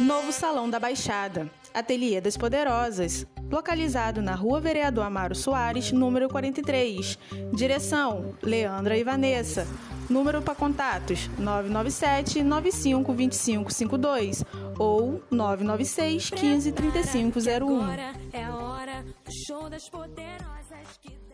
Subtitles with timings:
[0.00, 7.18] Novo Salão da Baixada, Ateliê das Poderosas, localizado na Rua Vereador Amaro Soares, número 43.
[7.52, 9.66] Direção: Leandra e Vanessa.
[10.08, 13.68] Número para contatos: 997 95 25
[14.78, 17.82] ou 996 153501.
[17.82, 21.27] Agora é a hora do show das poderosas que